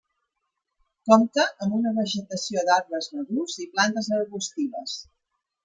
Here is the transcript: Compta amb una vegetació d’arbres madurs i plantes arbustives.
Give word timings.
Compta 1.09 1.45
amb 1.65 1.75
una 1.81 1.91
vegetació 1.99 2.65
d’arbres 2.71 3.13
madurs 3.19 3.61
i 3.67 3.71
plantes 3.77 4.13
arbustives. 4.19 4.99